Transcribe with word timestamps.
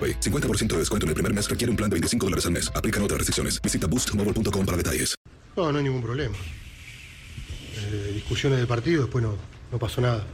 AroPay. 0.00 0.20
50% 0.20 0.68
de 0.68 0.78
descuento 0.78 1.04
en 1.04 1.08
el 1.08 1.14
primer 1.14 1.34
mes 1.34 1.48
requiere 1.48 1.70
un 1.70 1.76
plan 1.76 1.90
de 1.90 1.94
25 1.94 2.26
dólares 2.26 2.46
al 2.46 2.52
mes. 2.52 2.72
Aplican 2.74 3.02
otras 3.02 3.18
restricciones. 3.18 3.60
Visita 3.60 3.86
boostmobile.com 3.86 4.66
para 4.66 4.76
detalles. 4.76 5.14
No, 5.56 5.70
no 5.70 5.78
hay 5.78 5.84
ningún 5.84 6.02
problema. 6.02 6.36
Eh, 7.76 8.12
discusiones 8.14 8.58
del 8.58 8.66
partido, 8.66 9.02
después 9.02 9.22
no, 9.22 9.36
no 9.70 9.78
pasó 9.78 10.00
nada. 10.00 10.24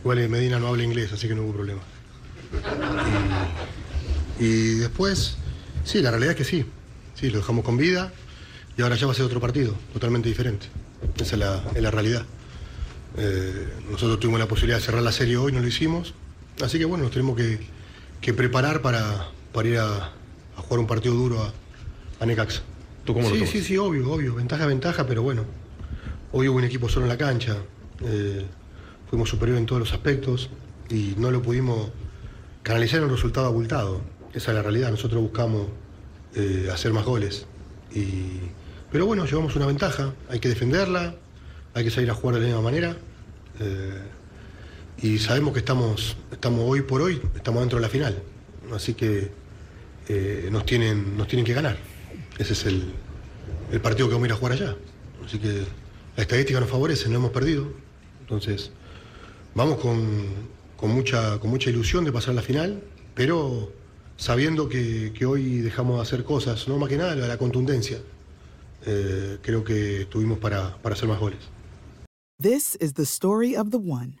Igual 0.00 0.18
eh, 0.18 0.28
Medina 0.28 0.58
no 0.58 0.68
habla 0.68 0.82
inglés, 0.82 1.12
así 1.12 1.28
que 1.28 1.34
no 1.34 1.42
hubo 1.42 1.52
problema. 1.52 1.80
Y, 4.38 4.76
después, 4.76 5.36
sí, 5.84 6.00
la 6.00 6.10
realidad 6.10 6.32
es 6.32 6.38
que 6.38 6.44
sí. 6.44 6.64
Sí, 7.14 7.28
lo 7.30 7.38
dejamos 7.38 7.64
con 7.64 7.76
vida 7.76 8.12
y 8.78 8.82
ahora 8.82 8.96
ya 8.96 9.06
va 9.06 9.12
a 9.12 9.14
ser 9.14 9.26
otro 9.26 9.40
partido, 9.40 9.74
totalmente 9.92 10.28
diferente. 10.28 10.66
Esa 11.16 11.34
es 11.34 11.38
la, 11.38 11.62
es 11.74 11.82
la 11.82 11.90
realidad. 11.90 12.24
Eh, 13.18 13.68
nosotros 13.90 14.20
tuvimos 14.20 14.40
la 14.40 14.48
posibilidad 14.48 14.78
de 14.78 14.84
cerrar 14.84 15.02
la 15.02 15.12
serie 15.12 15.36
hoy, 15.36 15.52
no 15.52 15.60
lo 15.60 15.66
hicimos. 15.66 16.14
Así 16.62 16.78
que 16.78 16.86
bueno, 16.86 17.04
nos 17.04 17.12
tenemos 17.12 17.36
que, 17.36 17.58
que 18.20 18.34
preparar 18.34 18.82
para, 18.82 19.28
para 19.52 19.68
ir 19.68 19.78
a, 19.78 20.12
a 20.56 20.60
jugar 20.62 20.80
un 20.80 20.86
partido 20.86 21.14
duro 21.14 21.42
a, 21.42 21.52
a 22.20 22.26
Necaxa. 22.26 22.62
¿Tú 23.04 23.14
cómo 23.14 23.28
lo 23.30 23.34
sí, 23.34 23.46
sí, 23.46 23.62
sí, 23.62 23.78
obvio, 23.78 24.10
obvio. 24.12 24.34
Ventaja, 24.34 24.66
ventaja, 24.66 25.06
pero 25.06 25.22
bueno. 25.22 25.44
Hoy 26.32 26.48
hubo 26.48 26.58
un 26.58 26.64
equipo 26.64 26.88
solo 26.88 27.06
en 27.06 27.08
la 27.10 27.18
cancha. 27.18 27.56
eh, 28.04 28.44
fuimos 29.08 29.28
superiores 29.28 29.60
en 29.60 29.66
todos 29.66 29.80
los 29.80 29.92
aspectos 29.92 30.50
y 30.88 31.14
no 31.16 31.30
lo 31.30 31.42
pudimos 31.42 31.90
canalizar 32.62 32.98
en 32.98 33.04
un 33.06 33.10
resultado 33.10 33.46
abultado. 33.46 34.00
Esa 34.34 34.50
es 34.52 34.54
la 34.56 34.62
realidad. 34.62 34.90
Nosotros 34.90 35.20
buscamos 35.22 35.66
eh, 36.34 36.68
hacer 36.72 36.92
más 36.92 37.04
goles. 37.04 37.46
Y, 37.92 38.38
pero 38.92 39.06
bueno, 39.06 39.24
llevamos 39.24 39.56
una 39.56 39.66
ventaja. 39.66 40.12
Hay 40.28 40.38
que 40.40 40.48
defenderla, 40.48 41.16
hay 41.74 41.84
que 41.84 41.90
salir 41.90 42.10
a 42.10 42.14
jugar 42.14 42.34
de 42.36 42.42
la 42.42 42.46
misma 42.48 42.62
manera. 42.62 42.96
eh, 43.60 44.00
y 45.02 45.18
sabemos 45.18 45.52
que 45.52 45.60
estamos, 45.60 46.16
estamos 46.30 46.60
hoy 46.66 46.82
por 46.82 47.00
hoy, 47.00 47.20
estamos 47.34 47.60
dentro 47.60 47.78
de 47.78 47.82
la 47.82 47.88
final. 47.88 48.22
Así 48.72 48.94
que 48.94 49.30
eh, 50.08 50.48
nos, 50.50 50.66
tienen, 50.66 51.16
nos 51.16 51.26
tienen 51.26 51.44
que 51.44 51.54
ganar. 51.54 51.78
Ese 52.38 52.52
es 52.52 52.66
el, 52.66 52.92
el 53.72 53.80
partido 53.80 54.08
que 54.08 54.14
vamos 54.14 54.26
a 54.26 54.28
ir 54.28 54.32
a 54.32 54.36
jugar 54.36 54.52
allá. 54.52 54.76
Así 55.24 55.38
que 55.38 55.64
la 56.16 56.22
estadística 56.22 56.60
nos 56.60 56.68
favorece, 56.68 57.08
no 57.08 57.16
hemos 57.16 57.30
perdido. 57.30 57.66
Entonces, 58.20 58.70
vamos 59.54 59.78
con, 59.80 60.26
con 60.76 60.90
mucha, 60.90 61.38
con 61.38 61.50
mucha 61.50 61.70
ilusión 61.70 62.04
de 62.04 62.12
pasar 62.12 62.34
la 62.34 62.42
final, 62.42 62.82
pero 63.14 63.72
sabiendo 64.16 64.68
que, 64.68 65.12
hoy 65.26 65.60
dejamos 65.60 65.96
de 65.96 66.02
hacer 66.02 66.24
cosas, 66.24 66.68
no 66.68 66.76
más 66.78 66.88
que 66.88 66.96
nada 66.96 67.16
la, 67.16 67.26
la 67.26 67.38
contundencia. 67.38 67.98
Eh, 68.86 69.38
creo 69.42 69.62
que 69.64 70.06
tuvimos 70.10 70.38
para, 70.38 70.76
para 70.82 70.94
hacer 70.94 71.08
más 71.08 71.18
goles. 71.18 71.38
This 72.40 72.76
is 72.80 72.94
the 72.94 73.04
story 73.04 73.54
of 73.54 73.70
the 73.70 73.78
one. 73.78 74.20